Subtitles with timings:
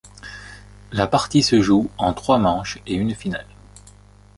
[0.91, 3.45] La partie se joue en trois manches et une finale.